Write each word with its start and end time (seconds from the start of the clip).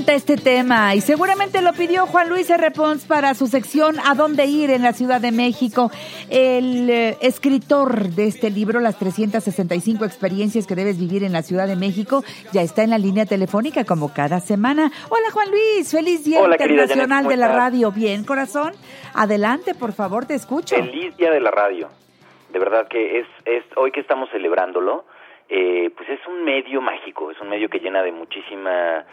encanta 0.00 0.14
este 0.14 0.36
tema 0.36 0.94
y 0.94 1.02
seguramente 1.02 1.60
lo 1.60 1.74
pidió 1.74 2.06
Juan 2.06 2.30
Luis 2.30 2.48
R. 2.48 2.70
Pons 2.70 3.04
para 3.04 3.34
su 3.34 3.46
sección 3.48 3.96
A 4.08 4.14
dónde 4.14 4.46
ir 4.46 4.70
en 4.70 4.82
la 4.82 4.94
Ciudad 4.94 5.20
de 5.20 5.30
México. 5.30 5.90
El 6.30 6.88
eh, 6.88 7.18
escritor 7.20 8.08
de 8.08 8.26
este 8.26 8.50
libro, 8.50 8.80
Las 8.80 8.98
365 8.98 10.06
experiencias 10.06 10.66
que 10.66 10.74
debes 10.74 10.98
vivir 10.98 11.22
en 11.22 11.32
la 11.32 11.42
Ciudad 11.42 11.66
de 11.66 11.76
México, 11.76 12.22
ya 12.50 12.62
está 12.62 12.82
en 12.82 12.90
la 12.90 12.98
línea 12.98 13.26
telefónica 13.26 13.84
como 13.84 14.14
cada 14.14 14.40
semana. 14.40 14.90
Hola 15.10 15.30
Juan 15.32 15.50
Luis, 15.50 15.90
feliz 15.90 16.24
Día 16.24 16.40
Internacional 16.40 17.26
de 17.26 17.36
la 17.36 17.48
Radio. 17.48 17.92
Bien, 17.92 18.24
corazón. 18.24 18.72
Adelante, 19.12 19.74
por 19.74 19.92
favor, 19.92 20.24
te 20.24 20.34
escucho. 20.34 20.76
Feliz 20.76 21.14
Día 21.18 21.30
de 21.30 21.40
la 21.40 21.50
Radio. 21.50 21.90
De 22.50 22.58
verdad 22.58 22.88
que 22.88 23.18
es, 23.18 23.26
es 23.44 23.64
hoy 23.76 23.92
que 23.92 24.00
estamos 24.00 24.30
celebrándolo 24.30 25.04
eh, 25.52 25.90
pues 25.96 26.08
es 26.08 26.20
un 26.28 26.44
medio 26.44 26.80
mágico, 26.80 27.32
es 27.32 27.40
un 27.40 27.48
medio 27.48 27.68
que 27.68 27.80
llena 27.80 28.04
de 28.04 28.12
muchísima 28.12 29.04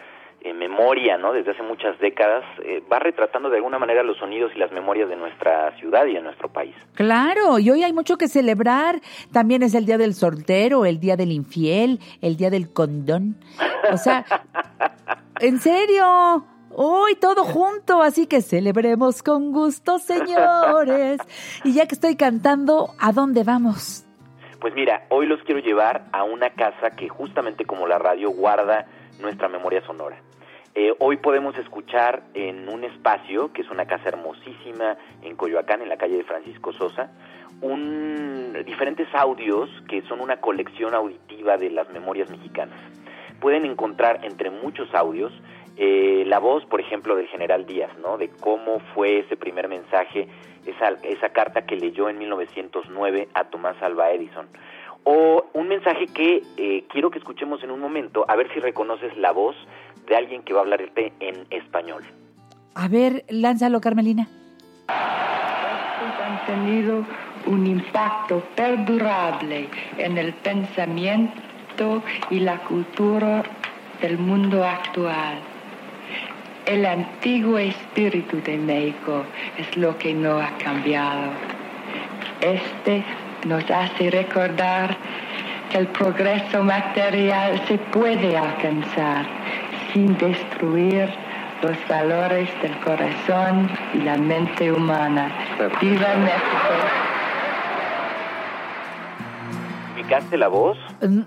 eh, 0.48 0.54
memoria, 0.54 1.18
¿no? 1.18 1.34
Desde 1.34 1.52
hace 1.52 1.64
muchas 1.64 2.00
décadas, 2.00 2.46
eh, 2.64 2.82
va 2.92 3.00
retratando 3.00 3.50
de 3.50 3.58
alguna 3.58 3.80
manera 3.80 4.02
los 4.02 4.18
sonidos 4.18 4.52
y 4.56 4.60
las 4.60 4.72
memorias 4.72 5.10
de 5.10 5.18
nuestra 5.18 5.76
ciudad 5.78 6.06
y 6.06 6.14
de 6.14 6.22
nuestro 6.22 6.48
país. 6.48 6.74
Claro, 6.94 7.60
y 7.60 7.70
hoy 7.70 7.84
hay 7.84 7.92
mucho 7.92 8.18
que 8.18 8.30
celebrar. 8.30 9.02
También 9.34 9.62
es 9.62 9.76
el 9.76 9.86
Día 9.86 9.98
del 9.98 10.14
Soltero, 10.14 10.86
el 10.86 11.02
Día 11.02 11.18
del 11.18 11.34
Infiel, 11.34 12.00
el 12.22 12.38
Día 12.38 12.50
del 12.50 12.72
Condón. 12.72 13.36
O 13.92 13.98
sea, 13.98 14.24
¿en 15.42 15.60
serio? 15.60 16.46
Hoy 16.70 17.16
todo 17.16 17.44
junto, 17.44 18.02
así 18.02 18.26
que 18.28 18.42
celebremos 18.42 19.24
con 19.24 19.52
gusto, 19.52 20.00
señores. 20.00 21.20
Y 21.66 21.74
ya 21.74 21.88
que 21.88 21.96
estoy 21.96 22.16
cantando, 22.16 22.92
¿a 23.00 23.12
dónde 23.12 23.44
vamos? 23.44 24.06
Pues 24.62 24.74
mira, 24.74 25.08
hoy 25.10 25.26
los 25.28 25.42
quiero 25.44 25.60
llevar 25.60 26.06
a 26.14 26.24
una 26.24 26.52
casa 26.52 26.92
que 26.92 27.10
justamente 27.10 27.66
como 27.66 27.86
la 27.86 28.00
radio 28.00 28.30
guarda 28.30 28.86
nuestra 29.20 29.50
memoria 29.50 29.86
sonora. 29.86 30.22
Eh, 30.80 30.94
hoy 31.00 31.18
podemos 31.18 31.58
escuchar 31.58 32.22
en 32.36 32.70
un 32.70 32.84
espacio, 32.84 33.52
que 33.52 33.64
es 33.64 33.70
una 33.72 33.88
casa 33.88 34.10
hermosísima 34.10 34.96
en 35.24 35.36
Coyoacán, 35.36 35.82
en 35.82 35.90
la 35.90 35.98
calle 35.98 36.18
de 36.18 36.24
Francisco 36.24 36.72
Sosa, 36.72 37.10
un, 37.62 38.56
diferentes 38.64 39.08
audios 39.16 39.72
que 39.90 40.04
son 40.04 40.22
una 40.22 40.40
colección 40.40 40.94
auditiva 40.94 41.58
de 41.58 41.72
las 41.72 41.90
memorias 41.90 42.30
mexicanas. 42.30 42.78
Pueden 43.40 43.66
encontrar 43.66 44.20
entre 44.24 44.52
muchos 44.52 44.94
audios 44.94 45.34
eh, 45.78 46.24
la 46.28 46.38
voz, 46.38 46.64
por 46.68 46.80
ejemplo, 46.80 47.16
del 47.16 47.26
general 47.26 47.66
Díaz, 47.66 47.98
¿no? 47.98 48.20
De 48.20 48.30
cómo 48.30 48.80
fue 48.94 49.22
ese 49.22 49.36
primer 49.36 49.68
mensaje, 49.68 50.28
esa, 50.68 50.90
esa 51.02 51.30
carta 51.30 51.66
que 51.66 51.76
leyó 51.76 52.08
en 52.08 52.20
1909 52.20 53.30
a 53.34 53.46
Tomás 53.46 53.82
Alva 53.82 54.12
Edison. 54.12 54.48
O 55.10 55.46
un 55.54 55.70
mensaje 55.70 56.06
que 56.08 56.44
eh, 56.58 56.84
quiero 56.90 57.10
que 57.10 57.18
escuchemos 57.18 57.64
en 57.64 57.72
un 57.72 57.80
momento, 57.80 58.26
a 58.28 58.36
ver 58.36 58.54
si 58.54 58.60
reconoces 58.60 59.16
la 59.18 59.32
voz 59.32 59.56
de 60.08 60.16
alguien 60.16 60.44
que 60.44 60.54
va 60.54 60.60
a 60.60 60.64
hablarte 60.64 61.14
en 61.20 61.46
español. 61.50 62.04
A 62.76 62.88
ver, 62.88 63.26
lánzalo, 63.30 63.82
Carmelina. 63.82 64.28
Han 64.88 66.46
tenido 66.46 67.06
un 67.46 67.66
impacto 67.68 68.44
perdurable 68.56 69.68
en 69.98 70.18
el 70.18 70.34
pensamiento 70.34 72.04
y 72.30 72.40
la 72.40 72.58
cultura 72.64 73.44
del 74.02 74.18
mundo 74.18 74.64
actual 74.64 75.40
el 76.68 76.86
antiguo 76.86 77.58
espíritu 77.58 78.42
de 78.44 78.58
México 78.58 79.24
es 79.58 79.78
lo 79.78 79.98
que 79.98 80.14
no 80.14 80.38
ha 80.38 80.52
cambiado. 80.58 81.32
Este 82.42 83.04
nos 83.46 83.64
hace 83.72 84.12
recordar 84.12 84.98
que 85.72 85.78
el 85.78 85.88
progreso 85.88 86.64
material 86.64 87.62
se 87.70 87.78
puede 87.78 88.38
alcanzar 88.38 89.26
sin 89.98 90.16
destruir 90.18 91.10
los 91.64 91.76
valores 91.88 92.50
del 92.62 92.80
corazón 92.82 93.68
y 93.96 93.98
la 93.98 94.16
mente 94.16 94.72
humana. 94.72 95.34
¡Viva 95.82 96.16
México! 96.18 96.74
¿Picaste 99.96 100.38
la 100.38 100.50
voz? 100.50 100.78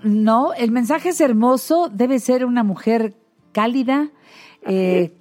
No, 0.03 0.53
el 0.53 0.71
mensaje 0.71 1.09
es 1.09 1.19
hermoso. 1.19 1.89
Debe 1.89 2.19
ser 2.19 2.45
una 2.45 2.63
mujer 2.63 3.13
cálida, 3.51 4.07
eh, 4.65 5.11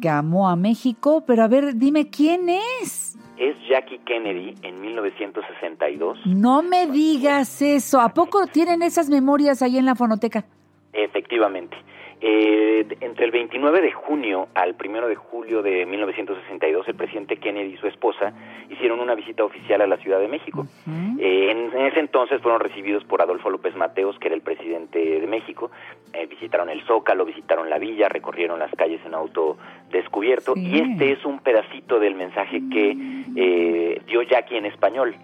que 0.00 0.08
amó 0.08 0.48
a 0.48 0.54
México, 0.54 1.24
pero 1.26 1.42
a 1.42 1.48
ver, 1.48 1.74
dime 1.74 2.10
quién 2.10 2.48
es. 2.48 3.18
Es 3.38 3.56
Jackie 3.68 3.98
Kennedy 4.06 4.54
en 4.62 4.80
1962. 4.80 6.18
No 6.26 6.62
me 6.62 6.86
digas 6.86 7.60
eso. 7.60 8.00
¿A 8.00 8.14
poco 8.14 8.46
tienen 8.46 8.82
esas 8.82 9.10
memorias 9.10 9.62
ahí 9.62 9.78
en 9.78 9.86
la 9.86 9.96
fonoteca? 9.96 10.44
Efectivamente. 10.92 11.76
Eh, 12.22 12.86
entre 13.00 13.24
el 13.24 13.30
29 13.30 13.80
de 13.80 13.92
junio 13.92 14.48
al 14.54 14.76
1 14.78 15.08
de 15.08 15.16
julio 15.16 15.62
de 15.62 15.86
1962, 15.86 16.86
el 16.88 16.94
presidente 16.94 17.38
Kennedy 17.38 17.74
y 17.74 17.76
su 17.78 17.86
esposa 17.86 18.34
hicieron 18.68 19.00
una 19.00 19.14
visita 19.14 19.42
oficial 19.42 19.80
a 19.80 19.86
la 19.86 19.96
Ciudad 19.96 20.20
de 20.20 20.28
México. 20.28 20.66
Eh, 21.18 21.50
en, 21.50 21.74
ese 21.86 21.98
entonces 21.98 22.42
fueron 22.42 22.60
recibidos 22.60 23.04
por 23.04 23.22
Adolfo 23.22 23.48
López 23.48 23.74
Mateos, 23.74 24.18
que 24.18 24.28
era 24.28 24.34
el 24.34 24.42
presidente 24.42 24.98
de 24.98 25.26
México. 25.26 25.70
Eh, 26.12 26.26
visitaron 26.26 26.68
el 26.68 26.82
Zócalo, 26.82 27.24
visitaron 27.24 27.70
la 27.70 27.78
villa, 27.78 28.10
recorrieron 28.10 28.58
las 28.58 28.70
calles 28.72 29.00
en 29.06 29.14
auto 29.14 29.56
descubierto. 29.90 30.52
Y 30.56 30.78
este 30.78 31.12
es 31.12 31.24
un 31.24 31.38
pedacito 31.40 31.98
del 31.98 32.16
mensaje 32.16 32.60
que 32.70 33.98
dio 34.06 34.22
Jackie 34.22 34.58
en 34.58 34.66
español. 34.66 35.16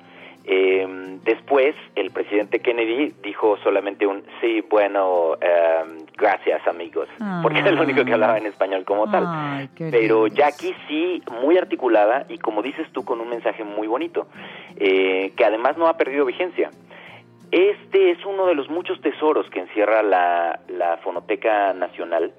Eh, 0.49 0.87
después, 1.25 1.75
el 1.97 2.13
presidente 2.13 2.61
Kennedy 2.61 3.13
dijo 3.21 3.59
solamente 3.65 4.07
un 4.07 4.23
sí, 4.41 4.65
bueno, 4.71 5.35
em, 5.41 6.07
gracias 6.17 6.65
amigos, 6.69 7.09
porque 7.43 7.59
era 7.59 7.71
el 7.71 7.81
único 7.81 8.05
que 8.05 8.13
hablaba 8.13 8.39
en 8.39 8.47
español 8.47 8.85
como 8.85 9.11
tal. 9.11 9.69
Pero 9.77 10.29
Jackie 10.29 10.75
sí, 10.87 11.21
muy 11.43 11.59
articulada 11.59 12.27
y 12.29 12.39
como 12.39 12.63
dices 12.63 12.87
tú, 12.93 13.05
con 13.05 13.21
un 13.21 13.29
mensaje 13.29 13.65
muy 13.65 13.89
bonito, 13.89 14.29
eh, 14.77 15.33
que 15.37 15.45
además 15.45 15.77
no 15.77 15.89
ha 15.89 15.97
perdido 15.97 16.25
vigencia. 16.25 16.71
Este 17.51 18.13
es 18.13 18.25
uno 18.25 18.47
de 18.47 18.55
los 18.55 18.69
muchos 18.71 19.01
tesoros 19.01 19.51
que 19.51 19.61
encierra 19.61 20.03
la, 20.05 20.61
la 20.69 20.99
Fonoteca 20.99 21.73
Nacional 21.73 22.33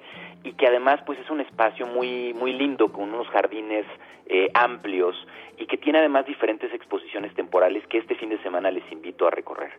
y 0.48 0.54
que 0.54 0.68
además 0.68 1.02
pues 1.06 1.20
es 1.20 1.30
un 1.30 1.42
espacio 1.42 1.86
muy 1.86 2.34
muy 2.34 2.54
lindo 2.54 2.92
con 2.92 3.14
unos 3.14 3.28
jardines 3.28 3.86
eh, 4.28 4.50
amplios 4.54 5.16
y 5.58 5.66
que 5.66 5.78
tiene 5.78 6.00
además 6.00 6.26
diferentes 6.26 6.74
exposiciones 6.74 7.34
temporales 7.34 7.86
que 7.88 7.98
este 7.98 8.16
fin 8.16 8.30
de 8.30 8.42
semana 8.44 8.72
les 8.72 8.90
invito 8.92 9.28
a 9.28 9.32
recorrer. 9.32 9.72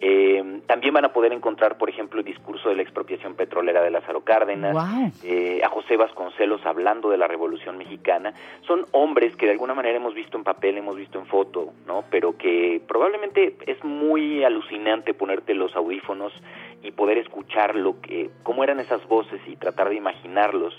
Eh, 0.00 0.60
también 0.66 0.92
van 0.92 1.04
a 1.04 1.12
poder 1.12 1.32
encontrar, 1.32 1.78
por 1.78 1.88
ejemplo, 1.88 2.18
el 2.18 2.26
discurso 2.26 2.68
de 2.68 2.74
la 2.74 2.82
expropiación 2.82 3.34
petrolera 3.34 3.80
de 3.82 3.90
Lázaro 3.90 4.22
Cárdenas, 4.22 5.22
eh, 5.24 5.60
a 5.64 5.68
José 5.68 5.96
Vasconcelos 5.96 6.66
hablando 6.66 7.08
de 7.08 7.16
la 7.16 7.28
Revolución 7.28 7.78
Mexicana. 7.78 8.34
Son 8.66 8.84
hombres 8.90 9.36
que 9.36 9.46
de 9.46 9.52
alguna 9.52 9.74
manera 9.74 9.96
hemos 9.96 10.14
visto 10.14 10.36
en 10.36 10.42
papel, 10.42 10.76
hemos 10.76 10.96
visto 10.96 11.20
en 11.20 11.26
foto, 11.26 11.72
¿no? 11.86 12.04
Pero 12.10 12.36
que 12.36 12.82
probablemente 12.86 13.56
es 13.66 13.82
muy 13.84 14.42
alucinante 14.42 15.14
ponerte 15.14 15.54
los 15.54 15.74
audífonos 15.76 16.32
y 16.82 16.90
poder 16.92 17.18
escuchar 17.18 17.74
lo 17.74 18.00
que, 18.00 18.30
cómo 18.42 18.64
eran 18.64 18.80
esas 18.80 19.06
voces 19.08 19.40
y 19.46 19.56
tratar 19.56 19.88
de 19.88 19.96
imaginarlos 19.96 20.74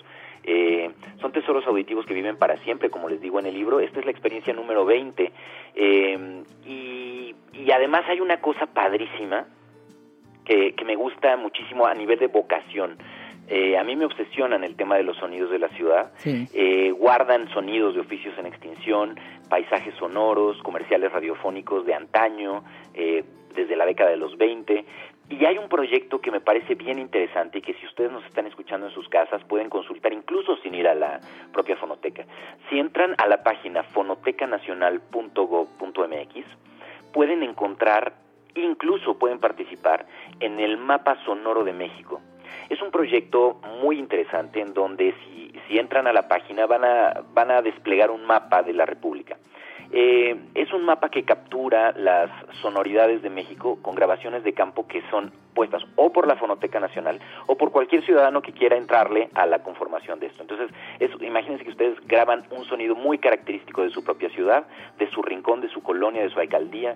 eh, 0.46 0.91
son 1.22 1.31
tesoros 1.31 1.66
auditivos 1.68 2.06
que 2.06 2.14
viven 2.14 2.36
para 2.38 2.58
siempre, 2.64 2.90
como 2.90 3.08
les 3.08 3.22
digo 3.22 3.40
en 3.40 3.46
el 3.46 3.53
libro. 3.53 3.80
Esta 3.80 4.00
es 4.00 4.06
la 4.06 4.12
experiencia 4.12 4.53
número 4.53 4.86
20. 4.86 5.31
Eh, 5.75 6.44
y, 6.66 7.36
además 7.72 8.03
hay 8.08 8.19
una 8.19 8.40
cosa 8.40 8.68
padrísima 8.68 9.47
que, 10.46 10.75
me 10.86 10.96
gusta 10.96 11.38
muchísimo 11.38 11.88
a 11.88 11.94
nivel 11.94 12.19
de 12.19 12.28
vocación. 12.28 12.98
Eh, 13.48 13.78
a 13.78 13.83
mí 13.83 13.95
me 13.95 14.06
obsesionan 14.06 14.63
el 14.63 14.75
tema 14.75 14.95
de 14.95 15.04
los 15.04 15.18
sonidos 15.18 15.50
de 15.50 15.60
la 15.60 15.69
ciudad. 15.69 16.12
guardan 16.98 17.50
sonidos 17.50 17.95
de 17.95 18.01
oficios 18.01 18.38
en 18.38 18.45
extinción, 18.45 19.19
paisajes 19.50 19.95
sonoros, 19.95 20.62
comerciales 20.62 21.12
radiofónicos 21.12 21.86
de 21.86 21.94
antaño, 21.95 22.63
desde 22.94 23.75
la 23.75 23.86
década 23.86 24.12
de 24.12 24.18
los 24.18 24.38
20. 24.38 24.86
Y 25.30 25.46
hay 25.46 25.58
un 25.58 25.70
proyecto 25.70 26.20
que 26.20 26.31
me 26.31 26.42
parece 26.42 26.75
bien 26.75 27.00
interesante 27.00 27.60
y 27.60 27.62
que 27.62 27.74
si 27.75 27.86
ustedes 27.86 28.12
nos 28.12 28.25
están 28.25 28.46
escuchando 28.46 28.88
en 28.88 28.94
sus 28.94 29.08
casas 29.08 29.42
pueden 29.46 29.70
consultar 29.70 30.12
incluso 30.12 30.58
sin 30.58 30.75
ir 30.75 30.88
a 30.88 30.96
la 30.96 31.22
propia 31.52 31.78
fonoteca. 31.78 32.25
Si 32.70 32.78
entran 32.78 33.16
a 33.18 33.28
la 33.28 33.44
página 33.44 33.84
fonotecanacional.gov.mx 33.84 36.46
pueden 37.14 37.44
encontrar, 37.44 38.14
incluso 38.56 39.18
pueden 39.18 39.40
participar 39.40 40.06
en 40.40 40.60
el 40.60 40.78
mapa 40.78 41.18
sonoro 41.26 41.64
de 41.64 41.74
México. 41.74 42.19
Es 42.69 42.81
un 42.81 42.92
proyecto 42.92 43.62
muy 43.81 43.98
interesante 43.98 44.60
en 44.60 44.74
donde 44.74 45.16
si, 45.24 45.54
si 45.68 45.80
entran 45.80 46.08
a 46.08 46.14
la 46.14 46.28
página 46.28 46.66
van 46.66 46.84
a, 46.84 47.24
van 47.34 47.50
a 47.50 47.62
desplegar 47.62 48.12
un 48.12 48.26
mapa 48.26 48.62
de 48.62 48.74
la 48.74 48.86
República 48.86 49.38
eh, 49.95 50.36
es 50.56 50.74
un 50.74 50.86
mapa 50.86 51.10
que 51.10 51.24
captura 51.24 51.94
las 51.95 52.31
sonoridades 52.62 53.22
de 53.22 53.30
México 53.30 53.78
con 53.84 53.94
grabaciones 53.94 54.44
de 54.44 54.54
campo 54.54 54.88
que 54.88 55.04
son 55.12 55.31
puestas 55.54 55.84
o 55.95 56.12
por 56.12 56.25
la 56.28 56.36
Fonoteca 56.36 56.80
Nacional 56.80 57.19
o 57.45 57.56
por 57.56 57.72
cualquier 57.72 58.04
ciudadano 58.04 58.42
que 58.42 58.54
quiera 58.54 58.75
entrarle 58.75 59.30
a 59.36 59.45
la 59.45 59.60
conformación 59.60 60.19
de 60.19 60.28
esto. 60.28 60.42
Entonces, 60.42 60.72
imagínense 61.22 61.63
que 61.63 61.69
ustedes 61.69 62.00
graban 62.07 62.44
un 62.50 62.66
sonido 62.66 62.95
muy 62.95 63.19
característico 63.19 63.84
de 63.84 63.92
su 63.92 64.04
propia 64.04 64.30
ciudad, 64.30 64.66
de 64.98 65.07
su 65.12 65.22
rincón, 65.22 65.62
de 65.62 65.69
su 65.69 65.84
colonia, 65.84 66.24
de 66.24 66.30
su 66.31 66.40
alcaldía, 66.40 66.95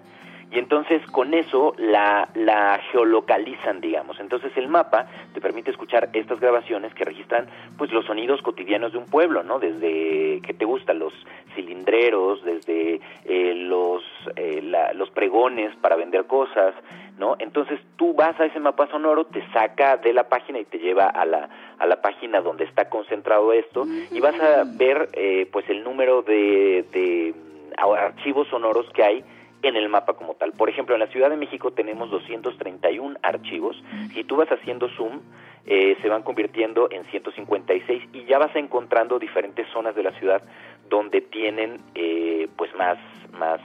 y 0.49 0.59
entonces 0.59 1.05
con 1.11 1.33
eso 1.33 1.73
la, 1.77 2.29
la 2.33 2.79
geolocalizan, 2.91 3.81
digamos. 3.81 4.19
Entonces 4.19 4.51
el 4.55 4.69
mapa 4.69 5.07
te 5.33 5.41
permite 5.41 5.71
escuchar 5.71 6.09
estas 6.13 6.39
grabaciones 6.39 6.93
que 6.93 7.03
registran 7.03 7.47
pues 7.77 7.91
los 7.91 8.05
sonidos 8.05 8.41
cotidianos 8.41 8.93
de 8.93 8.97
un 8.97 9.05
pueblo, 9.05 9.43
¿no? 9.43 9.59
Desde, 9.59 10.41
¿qué 10.41 10.53
te 10.53 10.63
gusta? 10.63 10.93
Los 10.93 11.13
cilindreros, 11.53 12.43
desde 12.45 13.01
eh, 13.25 13.53
los, 13.55 14.03
eh, 14.37 14.61
los 14.93 15.09
pregones 15.09 15.75
para 15.77 15.97
vender 15.97 16.25
cosas, 16.27 16.73
¿no? 17.17 17.35
Entonces 17.39 17.81
tú 17.97 18.13
vas 18.13 18.39
a 18.39 18.45
ese 18.45 18.61
mapa 18.61 18.87
sonoro, 18.87 19.25
te 19.25 19.45
saca 19.51 19.97
de 19.97 20.13
la 20.13 20.29
página 20.29 20.59
y 20.59 20.65
te 20.65 20.79
lleva 20.79 21.07
a 21.07 21.25
la, 21.25 21.49
a 21.77 21.85
la 21.85 22.01
página 22.01 22.39
donde 22.39 22.63
está 22.63 22.89
concentrado 22.89 23.51
esto 23.51 23.85
y 24.11 24.19
vas 24.21 24.39
a 24.39 24.63
ver 24.65 25.09
eh, 25.11 25.49
pues 25.51 25.69
el 25.69 25.83
número 25.83 26.21
de, 26.21 26.85
de 26.93 27.35
archivos 27.77 28.47
sonoros 28.47 28.89
que 28.93 29.03
hay 29.03 29.23
en 29.61 29.75
el 29.75 29.89
mapa 29.89 30.13
como 30.13 30.35
tal. 30.35 30.51
Por 30.53 30.69
ejemplo, 30.69 30.95
en 30.95 31.01
la 31.01 31.07
Ciudad 31.07 31.29
de 31.29 31.37
México 31.37 31.71
tenemos 31.71 32.09
231 32.11 33.17
archivos. 33.23 33.81
Si 34.13 34.23
tú 34.23 34.35
vas 34.35 34.49
haciendo 34.49 34.89
zoom, 34.89 35.21
eh, 35.65 35.97
se 36.01 36.09
van 36.09 36.23
convirtiendo 36.23 36.89
en 36.91 37.03
156 37.05 38.03
y 38.13 38.25
ya 38.25 38.37
vas 38.37 38.55
encontrando 38.55 39.19
diferentes 39.19 39.67
zonas 39.73 39.95
de 39.95 40.03
la 40.03 40.11
ciudad 40.11 40.41
donde 40.89 41.21
tienen 41.21 41.81
eh, 41.95 42.47
pues 42.55 42.73
más, 42.75 42.97
más 43.37 43.59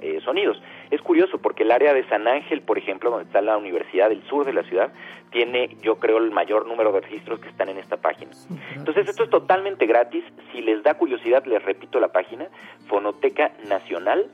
eh, 0.00 0.20
sonidos. 0.24 0.60
Es 0.90 1.00
curioso 1.02 1.38
porque 1.38 1.64
el 1.64 1.72
área 1.72 1.92
de 1.92 2.06
San 2.08 2.28
Ángel, 2.28 2.60
por 2.62 2.78
ejemplo, 2.78 3.10
donde 3.10 3.26
está 3.26 3.40
la 3.40 3.56
Universidad 3.56 4.10
del 4.10 4.22
Sur 4.24 4.44
de 4.46 4.52
la 4.52 4.62
ciudad, 4.62 4.92
tiene, 5.30 5.76
yo 5.82 5.96
creo, 5.96 6.18
el 6.18 6.30
mayor 6.30 6.66
número 6.66 6.92
de 6.92 7.00
registros 7.00 7.40
que 7.40 7.48
están 7.48 7.68
en 7.68 7.78
esta 7.78 7.96
página. 7.96 8.30
Entonces, 8.76 9.08
esto 9.08 9.24
es 9.24 9.30
totalmente 9.30 9.86
gratis. 9.86 10.24
Si 10.52 10.62
les 10.62 10.82
da 10.82 10.94
curiosidad, 10.94 11.44
les 11.46 11.62
repito 11.64 11.98
la 11.98 12.08
página, 12.08 12.46
Fonoteca 12.86 13.52
Nacional. 13.66 14.30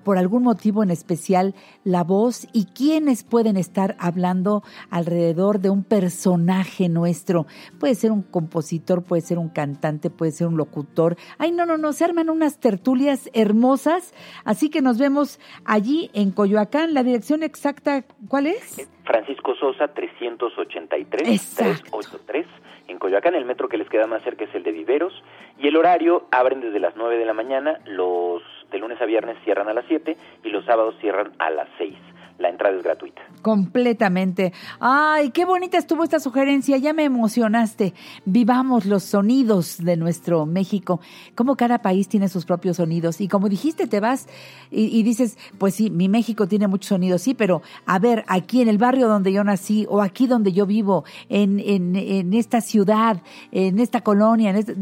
por 0.02 0.18
algún 0.18 0.42
motivo 0.42 0.82
en 0.82 0.90
especial 0.90 1.54
la 1.84 2.02
voz 2.02 2.46
y 2.52 2.66
quiénes 2.66 3.24
pueden 3.24 3.56
estar 3.56 3.96
hablando 3.98 4.62
alrededor 4.90 5.60
de 5.60 5.70
un 5.70 5.84
personaje 5.84 6.88
nuestro. 6.88 7.46
Puede 7.78 7.94
ser 7.94 8.12
un 8.12 8.22
compositor, 8.22 9.04
puede 9.04 9.22
ser 9.22 9.38
un 9.38 9.48
cantante, 9.48 10.10
puede 10.10 10.32
ser 10.32 10.46
un 10.46 10.56
locutor. 10.56 11.16
Ay, 11.38 11.52
no, 11.52 11.66
no, 11.66 11.76
no, 11.76 11.92
se 11.92 12.04
arman 12.04 12.30
unas 12.30 12.58
tertulias 12.58 13.30
hermosas. 13.34 14.14
Así 14.44 14.70
que 14.70 14.80
nos 14.80 14.98
vemos 14.98 15.38
allí 15.64 16.10
en 16.14 16.30
Coyoacán. 16.30 16.94
La 16.94 17.02
dirección 17.02 17.42
exacta, 17.42 18.04
¿cuál 18.28 18.46
es? 18.46 18.88
Francisco 19.04 19.54
Sosa 19.54 19.88
383 19.88 21.54
383 21.54 22.46
en 22.88 22.98
Coyoacán. 22.98 23.34
El 23.34 23.44
metro 23.44 23.68
que 23.68 23.76
les 23.76 23.88
queda 23.88 24.06
más 24.06 24.22
cerca 24.22 24.44
es 24.44 24.54
el 24.54 24.62
de 24.62 24.72
Viveros. 24.72 25.12
Y 25.58 25.68
el 25.68 25.76
horario 25.76 26.26
abren 26.30 26.60
desde 26.60 26.80
las 26.80 26.96
9 26.96 27.18
de 27.18 27.24
la 27.24 27.32
mañana 27.32 27.80
los 27.86 28.42
lunes 28.86 29.02
a 29.02 29.06
viernes 29.06 29.36
cierran 29.42 29.68
a 29.68 29.74
las 29.74 29.84
7 29.88 30.16
y 30.44 30.48
los 30.50 30.64
sábados 30.64 30.94
cierran 31.00 31.32
a 31.40 31.50
las 31.50 31.68
6 31.76 31.92
la 32.38 32.50
entrada 32.50 32.76
es 32.76 32.82
gratuita. 32.82 33.22
Completamente. 33.42 34.52
Ay, 34.80 35.30
qué 35.30 35.44
bonita 35.44 35.78
estuvo 35.78 36.04
esta 36.04 36.20
sugerencia, 36.20 36.76
ya 36.76 36.92
me 36.92 37.04
emocionaste. 37.04 37.94
Vivamos 38.24 38.86
los 38.86 39.04
sonidos 39.04 39.78
de 39.78 39.96
nuestro 39.96 40.46
México. 40.46 41.00
Como 41.34 41.56
cada 41.56 41.78
país 41.78 42.08
tiene 42.08 42.28
sus 42.28 42.44
propios 42.44 42.76
sonidos. 42.76 43.20
Y 43.20 43.28
como 43.28 43.48
dijiste, 43.48 43.86
te 43.86 44.00
vas 44.00 44.26
y, 44.70 45.02
dices, 45.02 45.38
pues 45.58 45.74
sí, 45.74 45.90
mi 45.90 46.08
México 46.08 46.46
tiene 46.46 46.66
muchos 46.66 46.88
sonidos, 46.88 47.22
sí, 47.22 47.34
pero 47.34 47.62
a 47.86 47.98
ver, 47.98 48.24
aquí 48.26 48.60
en 48.60 48.68
el 48.68 48.78
barrio 48.78 49.08
donde 49.08 49.32
yo 49.32 49.44
nací 49.44 49.86
o 49.88 50.02
aquí 50.02 50.26
donde 50.26 50.52
yo 50.52 50.66
vivo, 50.66 51.04
en, 51.28 51.60
en, 51.60 51.96
en 51.96 52.34
esta 52.34 52.60
ciudad, 52.60 53.22
en 53.52 53.78
esta 53.78 54.00
colonia, 54.02 54.50
en 54.50 54.56
este, 54.56 54.76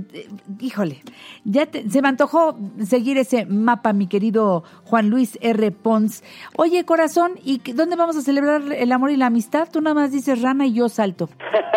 híjole, 0.61 1.03
ya 1.45 1.69
se 1.71 2.03
me 2.03 2.09
antojó 2.09 2.57
seguir 2.85 3.19
ese 3.19 3.47
mapa, 3.47 3.93
mi 3.93 4.07
querido 4.07 4.65
Juan 4.85 5.11
Luis 5.11 5.39
R. 5.41 5.71
Pons. 5.71 6.23
Oye, 6.57 6.85
corazón, 6.85 7.33
¿Y 7.45 7.61
dónde 7.73 7.97
vamos 7.97 8.17
a 8.17 8.23
celebrar 8.23 8.63
el 8.75 8.91
amor 8.91 9.11
y 9.11 9.17
la 9.17 9.27
amistad? 9.27 9.69
Tú 9.71 9.83
nada 9.83 9.95
más 9.95 10.11
dices 10.11 10.41
rana 10.41 10.67
y 10.67 10.75
yo 10.75 10.89
salto. 10.89 11.29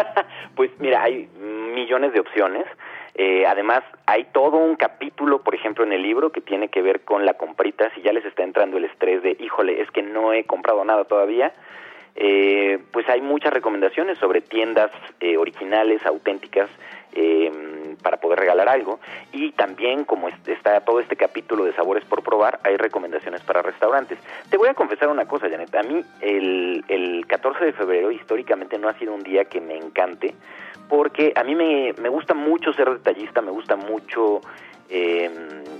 pues 0.55 0.71
mira, 0.79 1.03
hay 1.03 1.27
millones 1.75 2.13
de 2.13 2.21
opciones. 2.21 2.65
Eh, 3.15 3.45
además, 3.45 3.83
hay 4.05 4.25
todo 4.25 4.57
un 4.57 4.75
capítulo, 4.75 5.41
por 5.41 5.55
ejemplo, 5.55 5.83
en 5.83 5.91
el 5.91 6.03
libro 6.03 6.31
que 6.31 6.39
tiene 6.39 6.69
que 6.69 6.81
ver 6.81 7.01
con 7.01 7.25
la 7.25 7.33
comprita. 7.33 7.91
Si 7.95 8.01
ya 8.01 8.13
les 8.13 8.23
está 8.23 8.43
entrando 8.43 8.77
el 8.77 8.85
estrés 8.85 9.21
de, 9.23 9.35
híjole, 9.39 9.81
es 9.81 9.91
que 9.91 10.03
no 10.03 10.33
he 10.33 10.45
comprado 10.45 10.85
nada 10.85 11.03
todavía, 11.03 11.51
eh, 12.15 12.79
pues 12.91 13.09
hay 13.09 13.21
muchas 13.21 13.51
recomendaciones 13.51 14.17
sobre 14.19 14.41
tiendas 14.41 14.91
eh, 15.19 15.37
originales, 15.37 16.05
auténticas, 16.05 16.69
para 18.01 18.17
poder 18.17 18.39
regalar 18.39 18.69
algo. 18.69 18.99
Y 19.31 19.51
también, 19.51 20.05
como 20.05 20.29
está 20.29 20.81
todo 20.81 20.99
este 20.99 21.15
capítulo 21.15 21.65
de 21.65 21.73
sabores 21.73 22.05
por 22.05 22.23
probar, 22.23 22.59
hay 22.63 22.77
recomendaciones 22.77 23.41
para 23.41 23.61
restaurantes. 23.61 24.19
Te 24.49 24.57
voy 24.57 24.69
a 24.69 24.73
confesar 24.73 25.09
una 25.09 25.25
cosa, 25.25 25.49
Janet. 25.49 25.73
A 25.75 25.83
mí 25.83 26.03
el, 26.21 26.83
el 26.87 27.25
14 27.27 27.65
de 27.65 27.73
febrero 27.73 28.11
históricamente 28.11 28.77
no 28.77 28.89
ha 28.89 28.93
sido 28.93 29.13
un 29.13 29.23
día 29.23 29.45
que 29.45 29.61
me 29.61 29.77
encante, 29.77 30.33
porque 30.89 31.33
a 31.35 31.43
mí 31.43 31.55
me, 31.55 31.93
me 31.99 32.09
gusta 32.09 32.33
mucho 32.33 32.73
ser 32.73 32.89
detallista, 32.89 33.41
me 33.41 33.51
gusta 33.51 33.75
mucho... 33.75 34.41
Eh, 34.89 35.29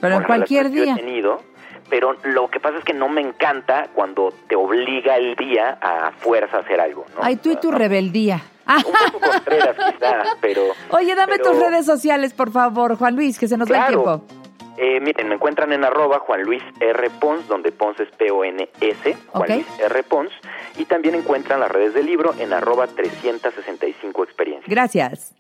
Pero 0.01 0.15
en 0.15 0.23
cualquier 0.23 0.69
día. 0.69 0.95
tenido, 0.95 1.41
pero 1.89 2.15
lo 2.23 2.49
que 2.49 2.59
pasa 2.59 2.77
es 2.77 2.83
que 2.83 2.93
no 2.93 3.09
me 3.09 3.21
encanta 3.21 3.87
cuando 3.93 4.33
te 4.47 4.55
obliga 4.55 5.17
el 5.17 5.35
día 5.35 5.77
a 5.81 6.11
fuerza 6.11 6.57
a 6.57 6.59
hacer 6.61 6.79
algo. 6.79 7.05
¿no? 7.15 7.21
Ay, 7.23 7.37
tú 7.37 7.51
y 7.51 7.55
tu 7.55 7.71
rebeldía. 7.71 8.41
Un 8.67 8.83
poco 8.83 9.19
contreras 9.31 9.75
quizá, 9.75 10.23
pero... 10.41 10.63
Oye, 10.89 11.15
dame 11.15 11.39
tus 11.39 11.57
redes 11.57 11.85
sociales, 11.85 12.33
por 12.33 12.51
favor, 12.51 12.97
Juan 12.97 13.15
Luis, 13.15 13.39
que 13.39 13.47
se 13.47 13.57
nos 13.57 13.71
va 13.71 13.77
el 13.77 13.87
tiempo. 13.87 14.23
Eh, 14.77 14.99
miren, 14.99 15.29
me 15.29 15.35
encuentran 15.35 15.73
en 15.73 15.83
arroba 15.83 16.19
Juan 16.19 16.43
Luis 16.43 16.61
R. 16.79 17.09
Pons, 17.19 17.47
donde 17.47 17.71
Pons 17.71 17.99
es 17.99 18.09
P-O-N-S, 18.11 19.17
Juan 19.29 19.49
Luis 19.49 19.65
R. 19.79 20.03
Pons, 20.03 20.31
y 20.77 20.85
también 20.85 21.15
encuentran 21.15 21.59
las 21.59 21.71
redes 21.71 21.95
del 21.95 22.05
libro 22.05 22.35
en 22.37 22.53
arroba 22.53 22.85
365 22.85 24.23
experiencias. 24.23 24.69
Gracias. 24.69 25.33